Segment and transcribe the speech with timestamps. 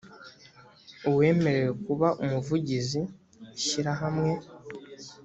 [1.09, 3.01] uwemerewe kuba umuvugizi
[3.57, 4.31] ishyirahamwe